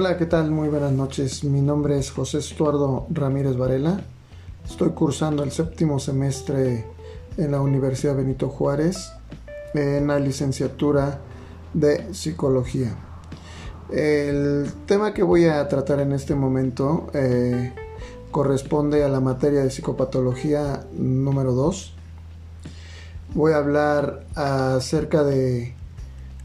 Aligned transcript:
Hola, 0.00 0.16
¿qué 0.16 0.26
tal? 0.26 0.52
Muy 0.52 0.68
buenas 0.68 0.92
noches. 0.92 1.42
Mi 1.42 1.60
nombre 1.60 1.98
es 1.98 2.12
José 2.12 2.38
Estuardo 2.38 3.08
Ramírez 3.10 3.56
Varela. 3.56 4.00
Estoy 4.64 4.90
cursando 4.90 5.42
el 5.42 5.50
séptimo 5.50 5.98
semestre 5.98 6.84
en 7.36 7.50
la 7.50 7.60
Universidad 7.60 8.14
Benito 8.14 8.48
Juárez 8.48 9.10
en 9.74 10.06
la 10.06 10.20
licenciatura 10.20 11.18
de 11.74 12.14
psicología. 12.14 12.94
El 13.90 14.70
tema 14.86 15.12
que 15.12 15.24
voy 15.24 15.46
a 15.46 15.66
tratar 15.66 15.98
en 15.98 16.12
este 16.12 16.36
momento 16.36 17.08
eh, 17.12 17.74
corresponde 18.30 19.02
a 19.02 19.08
la 19.08 19.18
materia 19.18 19.64
de 19.64 19.70
psicopatología 19.70 20.86
número 20.92 21.54
2. 21.54 21.94
Voy 23.34 23.50
a 23.50 23.56
hablar 23.56 24.26
acerca 24.36 25.24
de, 25.24 25.74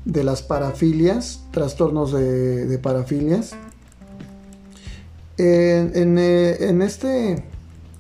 de 0.05 0.23
las 0.23 0.41
parafilias, 0.41 1.45
trastornos 1.51 2.11
de, 2.11 2.79
parafilias. 2.81 3.53
En, 5.37 6.17
eh, 6.17 6.85
este, 6.85 7.43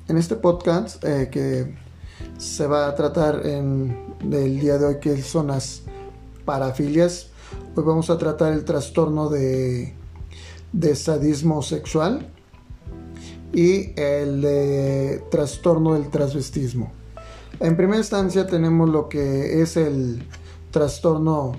en 0.07 0.17
este 0.17 0.35
podcast 0.35 1.03
eh, 1.03 1.29
que 1.31 1.75
se 2.37 2.67
va 2.67 2.87
a 2.87 2.95
tratar 2.95 3.45
en, 3.45 3.97
del 4.23 4.59
día 4.59 4.77
de 4.77 4.85
hoy, 4.85 4.99
que 4.99 5.21
son 5.21 5.47
las 5.47 5.81
parafilias, 6.45 7.31
Hoy 7.75 7.83
vamos 7.83 8.11
a 8.11 8.19
tratar 8.19 8.53
el 8.53 8.65
trastorno 8.65 9.29
de, 9.29 9.95
sadismo 10.93 11.63
sexual 11.63 12.27
y 13.51 13.99
el 13.99 15.21
trastorno 15.31 15.93
del 15.93 16.09
transvestismo. 16.09 16.91
En 17.59 17.75
primera 17.75 17.97
instancia 17.97 18.45
tenemos 18.45 18.89
lo 18.89 19.09
que 19.09 19.61
es 19.61 19.77
el 19.77 20.23
trastorno 20.69 21.53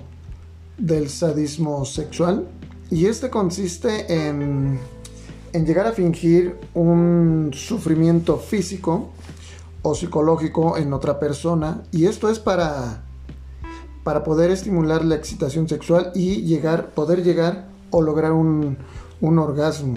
del 0.77 1.09
sadismo 1.09 1.85
sexual 1.85 2.47
y 2.91 3.05
este 3.05 3.29
consiste 3.29 4.13
en, 4.13 4.79
en 5.53 5.65
llegar 5.65 5.87
a 5.87 5.91
fingir 5.91 6.55
un 6.73 7.51
sufrimiento 7.53 8.37
físico 8.37 9.11
o 9.81 9.95
psicológico 9.95 10.77
en 10.77 10.93
otra 10.93 11.19
persona 11.19 11.83
y 11.91 12.05
esto 12.05 12.29
es 12.29 12.39
para 12.39 13.05
para 14.05 14.23
poder 14.23 14.51
estimular 14.51 15.03
la 15.03 15.15
excitación 15.15 15.67
sexual 15.67 16.11
y 16.13 16.43
llegar, 16.43 16.91
poder 16.91 17.23
llegar 17.23 17.65
o 17.89 18.03
lograr 18.03 18.33
un, 18.33 18.77
orgasmo. 19.19 19.95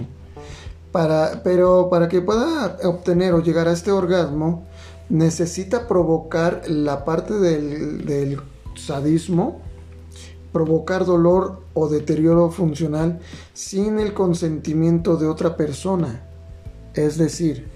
Para, 0.91 1.43
pero 1.43 1.89
para 1.91 2.09
que 2.09 2.19
pueda 2.19 2.79
obtener 2.85 3.35
o 3.35 3.43
llegar 3.43 3.67
a 3.67 3.71
este 3.71 3.91
orgasmo, 3.91 4.65
necesita 5.09 5.87
provocar 5.87 6.63
la 6.67 7.05
parte 7.05 7.35
del, 7.35 8.03
del 8.03 8.41
sadismo, 8.75 9.61
provocar 10.51 11.05
dolor 11.05 11.61
o 11.73 11.87
deterioro 11.87 12.49
funcional 12.49 13.19
sin 13.53 13.99
el 13.99 14.13
consentimiento 14.13 15.17
de 15.17 15.27
otra 15.27 15.55
persona. 15.55 16.25
Es 16.93 17.17
decir, 17.17 17.67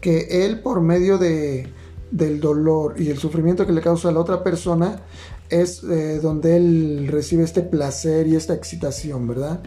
que 0.00 0.44
él 0.44 0.60
por 0.60 0.80
medio 0.80 1.18
de, 1.18 1.68
del 2.10 2.40
dolor 2.40 2.94
y 3.00 3.10
el 3.10 3.18
sufrimiento 3.18 3.66
que 3.66 3.72
le 3.72 3.80
causa 3.80 4.08
a 4.08 4.12
la 4.12 4.20
otra 4.20 4.44
persona 4.44 5.02
es 5.50 5.82
eh, 5.84 6.20
donde 6.22 6.56
él 6.56 7.08
recibe 7.10 7.42
este 7.42 7.62
placer 7.62 8.26
y 8.26 8.36
esta 8.36 8.54
excitación, 8.54 9.26
¿verdad? 9.26 9.60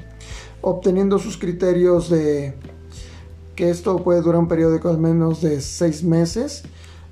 Obteniendo 0.62 1.20
sus 1.20 1.38
criterios 1.38 2.10
de 2.10 2.54
que 3.56 3.70
esto 3.70 3.98
puede 4.04 4.22
durar 4.22 4.40
un 4.40 4.48
periodo 4.48 4.78
de 4.78 4.90
al 4.90 4.98
menos 4.98 5.42
de 5.42 5.62
seis 5.62 6.04
meses 6.04 6.64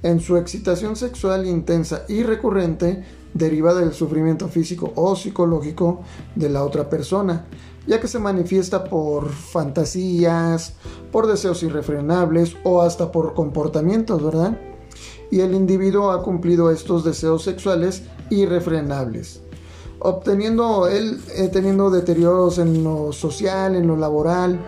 en 0.06 0.20
su 0.20 0.38
excitación 0.38 0.96
sexual 0.96 1.46
intensa 1.46 2.04
y 2.08 2.24
recurrente 2.24 3.04
derivada 3.34 3.82
del 3.82 3.94
sufrimiento 3.94 4.48
físico 4.48 4.94
o 4.96 5.16
psicológico 5.16 6.02
de 6.36 6.50
la 6.50 6.64
otra 6.64 6.90
persona, 6.90 7.46
ya 7.88 8.00
que 8.00 8.08
se 8.08 8.20
manifiesta 8.20 8.84
por 8.84 9.30
fantasías, 9.30 10.74
por 11.12 11.28
deseos 11.28 11.64
irrefrenables 11.64 12.56
o 12.64 12.82
hasta 12.82 13.12
por 13.12 13.34
comportamientos, 13.34 14.24
¿verdad? 14.24 14.58
y 15.32 15.42
el 15.42 15.54
individuo 15.54 16.12
ha 16.12 16.24
cumplido 16.24 16.72
estos 16.72 17.04
deseos 17.04 17.44
sexuales 17.44 18.04
irrefrenables, 18.30 19.42
obteniendo 20.00 20.88
él 20.88 21.20
eh, 21.36 21.50
teniendo 21.52 21.90
deterioros 21.90 22.58
en 22.58 22.84
lo 22.84 23.12
social, 23.12 23.76
en 23.76 23.88
lo 23.88 23.98
laboral 23.98 24.60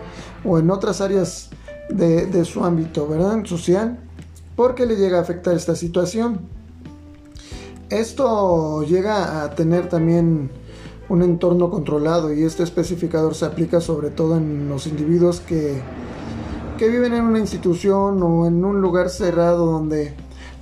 o 0.44 0.58
en 0.58 0.70
otras 0.70 1.00
áreas 1.00 1.50
de, 1.90 2.26
de 2.26 2.44
su 2.44 2.64
ámbito, 2.64 3.06
¿verdad? 3.06 3.44
Social, 3.44 4.07
porque 4.58 4.86
le 4.86 4.96
llega 4.96 5.18
a 5.18 5.20
afectar 5.20 5.54
esta 5.54 5.76
situación. 5.76 6.40
Esto 7.90 8.82
llega 8.82 9.44
a 9.44 9.54
tener 9.54 9.88
también 9.88 10.50
un 11.08 11.22
entorno 11.22 11.70
controlado 11.70 12.34
y 12.34 12.42
este 12.42 12.64
especificador 12.64 13.36
se 13.36 13.44
aplica 13.44 13.80
sobre 13.80 14.10
todo 14.10 14.36
en 14.36 14.68
los 14.68 14.88
individuos 14.88 15.38
que, 15.38 15.80
que 16.76 16.88
viven 16.88 17.14
en 17.14 17.22
una 17.22 17.38
institución 17.38 18.20
o 18.20 18.48
en 18.48 18.64
un 18.64 18.80
lugar 18.80 19.10
cerrado 19.10 19.64
donde 19.64 20.12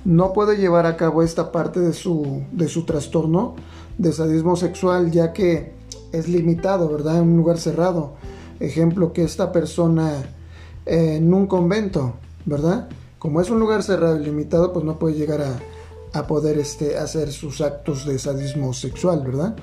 no 0.05 0.31
puede 0.31 0.57
llevar 0.57 0.85
a 0.85 0.95
cabo 0.95 1.23
esta 1.23 1.51
parte 1.51 1.79
de 1.79 1.93
su, 1.93 2.43
de 2.51 2.67
su 2.67 2.85
trastorno 2.85 3.55
de 3.97 4.13
sadismo 4.13 4.57
sexual 4.57 5.09
ya 5.09 5.33
que 5.33 5.73
es 6.11 6.27
limitado, 6.27 6.87
¿verdad? 6.87 7.17
En 7.17 7.29
un 7.29 7.37
lugar 7.37 7.57
cerrado. 7.57 8.13
Ejemplo, 8.59 9.11
que 9.11 9.23
esta 9.23 9.51
persona 9.51 10.23
en 10.85 11.33
un 11.33 11.47
convento, 11.47 12.13
¿verdad? 12.45 12.89
Como 13.27 13.41
es 13.41 13.49
un 13.49 13.59
lugar 13.59 13.83
cerrado 13.83 14.17
y 14.17 14.23
limitado, 14.23 14.71
pues 14.71 14.85
no 14.85 14.97
puede 14.97 15.15
llegar 15.15 15.41
a, 15.41 15.59
a 16.17 16.27
poder 16.27 16.57
este, 16.57 16.97
hacer 16.97 17.33
sus 17.33 17.59
actos 17.59 18.05
de 18.05 18.17
sadismo 18.19 18.71
sexual, 18.71 19.21
¿verdad? 19.25 19.57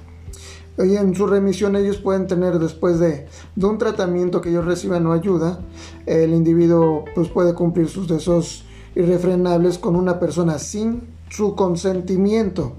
Y 0.76 0.96
en 0.96 1.14
su 1.14 1.26
remisión 1.26 1.74
ellos 1.74 1.96
pueden 1.96 2.26
tener 2.26 2.58
después 2.58 2.98
de, 2.98 3.26
de, 3.56 3.66
un 3.66 3.78
tratamiento 3.78 4.42
que 4.42 4.50
ellos 4.50 4.66
reciban 4.66 5.06
o 5.06 5.14
ayuda, 5.14 5.60
el 6.04 6.34
individuo 6.34 7.06
pues 7.14 7.30
puede 7.30 7.54
cumplir 7.54 7.88
sus 7.88 8.06
deseos 8.06 8.66
irrefrenables 8.94 9.78
con 9.78 9.96
una 9.96 10.20
persona 10.20 10.58
sin 10.58 11.00
su 11.30 11.54
consentimiento 11.54 12.74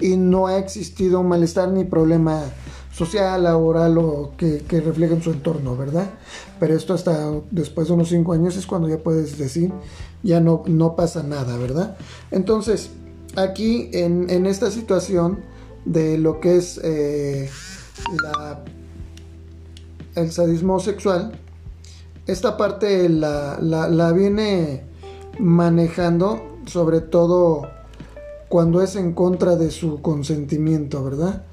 y 0.00 0.18
no 0.18 0.48
ha 0.48 0.58
existido 0.58 1.20
un 1.20 1.28
malestar 1.28 1.70
ni 1.70 1.84
problema 1.84 2.42
social, 2.96 3.42
laboral 3.42 3.98
o 3.98 4.32
que, 4.38 4.64
que 4.66 4.80
refleje 4.80 5.12
en 5.12 5.22
su 5.22 5.30
entorno, 5.30 5.76
¿verdad? 5.76 6.08
Pero 6.58 6.74
esto 6.74 6.94
hasta 6.94 7.30
después 7.50 7.88
de 7.88 7.92
unos 7.92 8.08
cinco 8.08 8.32
años 8.32 8.56
es 8.56 8.66
cuando 8.66 8.88
ya 8.88 8.96
puedes 8.96 9.36
decir, 9.36 9.70
ya 10.22 10.40
no, 10.40 10.62
no 10.66 10.96
pasa 10.96 11.22
nada, 11.22 11.58
¿verdad? 11.58 11.98
Entonces, 12.30 12.88
aquí 13.36 13.90
en, 13.92 14.30
en 14.30 14.46
esta 14.46 14.70
situación 14.70 15.40
de 15.84 16.16
lo 16.16 16.40
que 16.40 16.56
es 16.56 16.80
eh, 16.82 17.50
la, 18.22 18.64
el 20.14 20.32
sadismo 20.32 20.80
sexual, 20.80 21.38
esta 22.26 22.56
parte 22.56 23.10
la, 23.10 23.58
la 23.60 24.12
viene 24.12 24.84
manejando, 25.38 26.40
sobre 26.64 27.02
todo 27.02 27.68
cuando 28.48 28.80
es 28.80 28.96
en 28.96 29.12
contra 29.12 29.56
de 29.56 29.70
su 29.70 30.00
consentimiento, 30.00 31.04
¿verdad? 31.04 31.44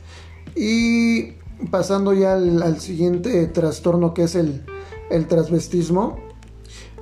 Y 0.56 1.34
pasando 1.72 2.14
ya 2.14 2.34
al, 2.34 2.80
siguiente 2.80 3.48
trastorno 3.48 4.14
que 4.14 4.24
es 4.24 4.36
el, 4.36 4.66
el 5.10 5.28
transvestismo. 5.28 6.18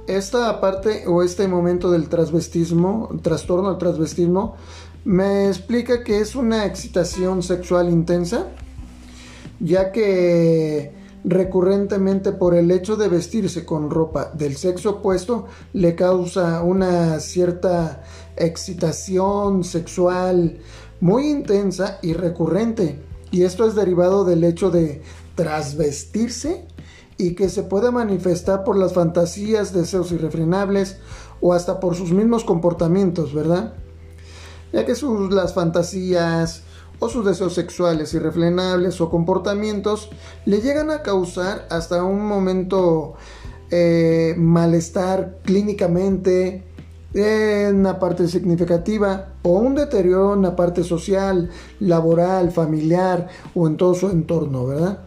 Esta 0.08 0.60
parte 0.60 1.08
o 1.08 1.24
este 1.24 1.48
momento 1.48 1.92
del 1.92 2.10
transvestismo, 2.10 3.10
trastorno 3.22 3.70
del 3.70 3.78
transvestismo, 3.78 4.56
me 5.06 5.48
explica 5.48 6.04
que 6.04 6.20
es 6.20 6.36
una 6.36 6.66
excitación 6.66 7.44
sexual 7.44 7.90
intensa, 7.90 8.48
ya 9.60 9.92
que 9.92 10.94
recurrentemente 11.24 12.32
por 12.32 12.56
el 12.56 12.72
hecho 12.72 12.96
de 12.96 13.08
vestirse 13.08 13.64
con 13.64 13.90
ropa 13.90 14.32
del 14.34 14.56
sexo 14.56 14.90
opuesto 14.92 15.46
le 15.74 15.96
causa 15.96 16.64
una 16.64 17.20
cierta 17.20 18.04
excitación 18.36 19.64
sexual 19.64 20.58
muy 21.00 21.30
intensa 21.30 22.00
y 22.02 22.14
recurrente. 22.14 23.11
Y 23.32 23.44
esto 23.44 23.66
es 23.66 23.76
derivado 23.76 24.26
del 24.26 24.44
hecho 24.44 24.70
de 24.70 25.02
trasvestirse 25.36 26.68
y 27.18 27.36
que 27.36 27.50
se 27.50 27.64
puede 27.64 27.92
manifestar 27.92 28.64
por 28.64 28.78
las 28.78 28.94
fantasías, 28.94 29.74
deseos 29.74 30.12
irrefrenables 30.12 30.98
o 31.40 31.54
hasta 31.54 31.80
por 31.80 31.96
sus 31.96 32.12
mismos 32.12 32.44
comportamientos, 32.44 33.34
¿verdad? 33.34 33.74
Ya 34.74 34.86
que 34.86 34.96
sus, 34.96 35.32
las 35.34 35.54
fantasías, 35.54 36.64
o 37.02 37.10
sus 37.10 37.26
deseos 37.26 37.56
sexuales 37.56 38.14
irrefrenables 38.14 39.02
o 39.02 39.10
comportamientos 39.10 40.10
le 40.46 40.62
llegan 40.62 40.92
a 40.92 41.02
causar 41.02 41.66
hasta 41.72 42.04
un 42.04 42.26
momento 42.26 43.16
eh, 43.72 44.36
malestar 44.38 45.40
clínicamente 45.44 46.64
en 47.14 47.84
la 47.84 48.00
parte 48.00 48.28
significativa 48.28 49.34
o 49.44 49.52
un 49.52 49.76
deterioro 49.76 50.34
en 50.34 50.42
la 50.44 50.56
parte 50.56 50.84
social, 50.84 51.50
laboral, 51.80 52.52
familiar 52.52 53.28
o 53.54 53.68
en 53.68 53.78
todo 53.78 53.94
su 53.96 54.10
entorno, 54.10 54.66
¿verdad? 54.66 55.00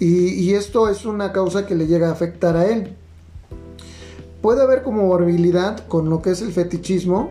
Y, 0.00 0.54
esto 0.54 0.88
es 0.88 1.04
una 1.04 1.32
causa 1.32 1.66
que 1.66 1.74
le 1.74 1.88
llega 1.88 2.08
a 2.08 2.12
afectar 2.12 2.56
a 2.56 2.66
él. 2.66 2.94
Puede 4.40 4.62
haber 4.62 4.84
como 4.84 5.02
comorbilidad 5.02 5.88
con 5.88 6.08
lo 6.08 6.22
que 6.22 6.30
es 6.30 6.40
el 6.40 6.52
fetichismo, 6.52 7.30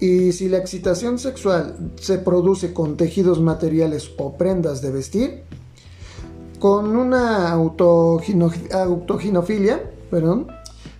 y 0.00 0.30
si 0.30 0.48
la 0.48 0.58
excitación 0.58 1.18
sexual 1.18 1.74
se 1.96 2.18
produce 2.18 2.72
con 2.72 2.96
tejidos 2.96 3.40
materiales 3.40 4.08
o 4.16 4.34
prendas 4.34 4.80
de 4.80 4.92
vestir, 4.92 5.42
Con 6.60 6.96
una 6.96 7.50
autoginofilia, 7.52 9.90
perdón, 10.10 10.48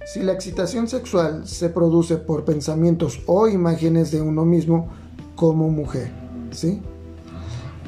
si 0.09 0.23
la 0.23 0.33
excitación 0.33 0.89
sexual 0.89 1.47
se 1.47 1.69
produce 1.69 2.17
por 2.17 2.47
pensamientos 2.47 3.21
o 3.27 3.47
imágenes 3.47 4.11
de 4.11 4.23
uno 4.23 4.47
mismo 4.47 4.89
como 5.37 5.69
mujer, 5.69 6.11
¿sí? 6.51 6.81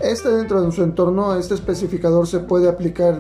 Este 0.03 0.29
dentro 0.29 0.61
de 0.61 0.71
su 0.71 0.83
entorno, 0.83 1.35
este 1.37 1.55
especificador 1.55 2.27
se 2.27 2.41
puede 2.41 2.69
aplicar 2.69 3.19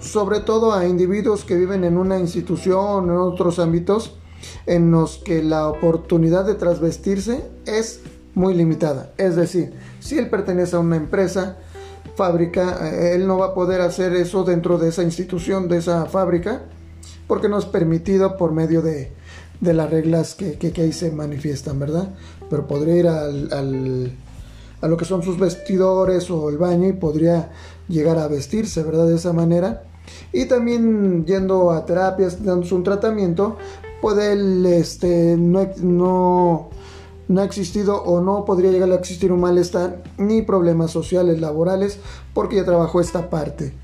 sobre 0.00 0.40
todo 0.40 0.74
a 0.74 0.86
individuos 0.86 1.46
que 1.46 1.56
viven 1.56 1.84
en 1.84 1.96
una 1.96 2.18
institución 2.18 3.08
o 3.08 3.12
en 3.12 3.18
otros 3.18 3.58
ámbitos 3.58 4.18
en 4.66 4.90
los 4.90 5.16
que 5.16 5.42
la 5.42 5.66
oportunidad 5.66 6.44
de 6.44 6.54
trasvestirse 6.54 7.46
es 7.64 8.02
muy 8.34 8.52
limitada. 8.52 9.10
Es 9.16 9.36
decir, 9.36 9.72
si 10.00 10.18
él 10.18 10.28
pertenece 10.28 10.76
a 10.76 10.80
una 10.80 10.96
empresa, 10.96 11.56
fábrica, 12.14 12.90
eh, 12.90 13.14
él 13.14 13.26
no 13.26 13.38
va 13.38 13.46
a 13.46 13.54
poder 13.54 13.80
hacer 13.80 14.12
eso 14.12 14.44
dentro 14.44 14.76
de 14.76 14.88
esa 14.88 15.02
institución, 15.02 15.66
de 15.68 15.78
esa 15.78 16.04
fábrica, 16.06 16.64
porque 17.28 17.48
no 17.48 17.58
es 17.58 17.66
permitido 17.66 18.36
por 18.36 18.50
medio 18.50 18.82
de, 18.82 19.12
las 19.60 19.90
reglas 19.90 20.34
que, 20.34 20.58
que, 20.58 20.72
ahí 20.80 20.92
se 20.92 21.12
manifiestan, 21.12 21.78
¿verdad? 21.78 22.14
Pero 22.50 22.66
podría 22.66 22.96
ir 22.96 23.06
al, 23.06 24.12
a 24.80 24.88
lo 24.88 24.96
que 24.96 25.04
son 25.04 25.22
sus 25.22 25.38
vestidores 25.38 26.30
o 26.30 26.48
el 26.48 26.58
baño 26.58 26.88
y 26.88 26.92
podría 26.94 27.52
llegar 27.88 28.18
a 28.18 28.28
vestirse, 28.28 28.82
¿verdad? 28.82 29.06
De 29.06 29.16
esa 29.16 29.32
manera. 29.32 29.84
Y 30.32 30.46
también 30.46 31.26
yendo 31.26 31.70
a 31.70 31.84
terapias, 31.84 32.42
dándose 32.42 32.74
un 32.74 32.82
tratamiento, 32.82 33.56
puede 34.00 34.32
él, 34.32 34.64
este, 34.66 35.36
no, 35.36 35.68
no, 35.82 36.70
no 37.28 37.40
ha 37.40 37.44
existido 37.44 38.02
o 38.02 38.22
no 38.22 38.44
podría 38.46 38.70
llegar 38.70 38.90
a 38.90 38.94
existir 38.94 39.32
un 39.32 39.40
malestar 39.40 40.02
ni 40.16 40.42
problemas 40.42 40.90
sociales, 40.90 41.40
laborales, 41.40 41.98
porque 42.32 42.56
ya 42.56 42.64
trabajó 42.64 43.00
esta 43.00 43.28
parte. 43.28 43.74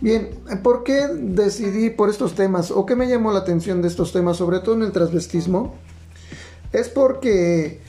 Bien, 0.00 0.30
¿por 0.62 0.84
qué 0.84 1.08
decidí 1.08 1.90
por 1.90 2.08
estos 2.08 2.34
temas 2.36 2.70
o 2.70 2.86
qué 2.86 2.94
me 2.94 3.08
llamó 3.08 3.32
la 3.32 3.40
atención 3.40 3.82
de 3.82 3.88
estos 3.88 4.12
temas, 4.12 4.36
sobre 4.36 4.60
todo 4.60 4.76
en 4.76 4.82
el 4.82 4.92
transvestismo? 4.92 5.74
Es 6.72 6.88
porque 6.88 7.80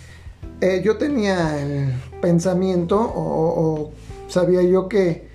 eh, 0.60 0.82
yo 0.84 0.98
tenía 0.98 1.62
el 1.62 1.94
pensamiento 2.20 3.00
o, 3.00 3.92
sabía 4.28 4.64
yo 4.64 4.90
que, 4.90 5.30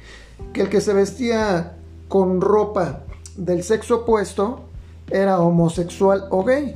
que 0.52 0.62
el 0.62 0.68
que 0.68 0.80
se 0.80 0.94
vestía 0.94 1.76
con 2.08 2.40
ropa 2.40 3.04
del 3.36 3.62
sexo 3.62 3.98
opuesto 3.98 4.64
era 5.10 5.38
homosexual 5.38 6.26
o 6.30 6.42
gay. 6.42 6.74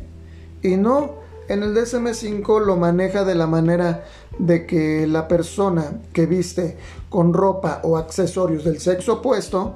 Y 0.63 0.77
no, 0.77 1.15
en 1.49 1.65
el 1.65 1.75
DSM5 1.75 2.65
lo 2.65 2.77
maneja 2.77 3.25
de 3.25 3.35
la 3.35 3.49
manera 3.49 4.05
de 4.39 4.65
que 4.65 5.09
la 5.09 5.27
persona 5.27 6.01
que 6.13 6.27
viste 6.27 6.77
con 7.09 7.35
ropa 7.35 7.81
o 7.83 7.97
accesorios 7.97 8.63
del 8.63 8.79
sexo 8.79 9.15
opuesto 9.15 9.75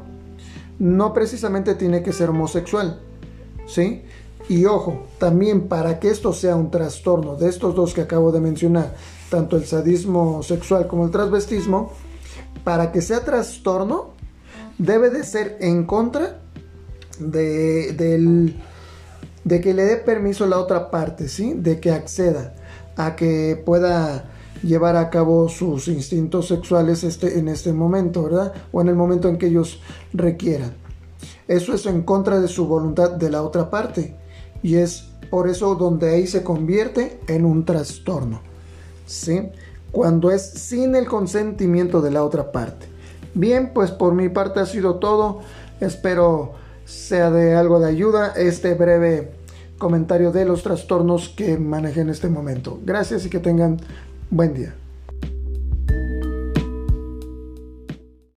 no 0.82 1.12
precisamente 1.12 1.76
tiene 1.76 2.02
que 2.02 2.12
ser 2.12 2.30
homosexual. 2.30 2.98
¿Sí? 3.68 4.02
Y 4.48 4.64
ojo, 4.64 5.06
también 5.18 5.68
para 5.68 6.00
que 6.00 6.10
esto 6.10 6.32
sea 6.32 6.56
un 6.56 6.72
trastorno 6.72 7.36
de 7.36 7.48
estos 7.48 7.76
dos 7.76 7.94
que 7.94 8.00
acabo 8.00 8.32
de 8.32 8.40
mencionar, 8.40 8.92
tanto 9.30 9.56
el 9.56 9.64
sadismo 9.64 10.42
sexual 10.42 10.88
como 10.88 11.04
el 11.04 11.12
transvestismo, 11.12 11.92
para 12.64 12.90
que 12.90 13.00
sea 13.00 13.24
trastorno, 13.24 14.10
debe 14.78 15.10
de 15.10 15.22
ser 15.22 15.56
en 15.60 15.84
contra 15.84 16.40
de, 17.20 17.92
de 19.44 19.60
que 19.60 19.74
le 19.74 19.84
dé 19.84 19.96
permiso 19.98 20.42
a 20.42 20.48
la 20.48 20.58
otra 20.58 20.90
parte, 20.90 21.28
¿sí? 21.28 21.54
De 21.54 21.78
que 21.78 21.92
acceda 21.92 22.54
a 22.96 23.14
que 23.14 23.62
pueda 23.64 24.31
llevar 24.62 24.96
a 24.96 25.10
cabo 25.10 25.48
sus 25.48 25.88
instintos 25.88 26.48
sexuales 26.48 27.04
este, 27.04 27.38
en 27.38 27.48
este 27.48 27.72
momento, 27.72 28.24
¿verdad? 28.24 28.52
O 28.72 28.80
en 28.80 28.88
el 28.88 28.94
momento 28.94 29.28
en 29.28 29.38
que 29.38 29.46
ellos 29.46 29.80
requieran. 30.12 30.74
Eso 31.48 31.74
es 31.74 31.86
en 31.86 32.02
contra 32.02 32.40
de 32.40 32.48
su 32.48 32.66
voluntad 32.66 33.10
de 33.12 33.30
la 33.30 33.42
otra 33.42 33.70
parte. 33.70 34.16
Y 34.62 34.76
es 34.76 35.08
por 35.30 35.48
eso 35.48 35.74
donde 35.74 36.10
ahí 36.10 36.26
se 36.26 36.42
convierte 36.42 37.20
en 37.26 37.44
un 37.44 37.64
trastorno. 37.64 38.40
¿Sí? 39.06 39.48
Cuando 39.90 40.30
es 40.30 40.42
sin 40.42 40.94
el 40.94 41.06
consentimiento 41.06 42.00
de 42.00 42.10
la 42.10 42.24
otra 42.24 42.52
parte. 42.52 42.86
Bien, 43.34 43.72
pues 43.74 43.90
por 43.90 44.14
mi 44.14 44.28
parte 44.28 44.60
ha 44.60 44.66
sido 44.66 44.96
todo. 44.96 45.40
Espero 45.80 46.52
sea 46.84 47.30
de 47.30 47.54
algo 47.54 47.80
de 47.80 47.88
ayuda 47.88 48.32
este 48.36 48.74
breve 48.74 49.32
comentario 49.78 50.30
de 50.30 50.44
los 50.44 50.62
trastornos 50.62 51.28
que 51.28 51.58
manejé 51.58 52.02
en 52.02 52.10
este 52.10 52.28
momento. 52.28 52.78
Gracias 52.84 53.26
y 53.26 53.30
que 53.30 53.40
tengan 53.40 53.80
buen 54.32 54.54
día. 54.54 54.81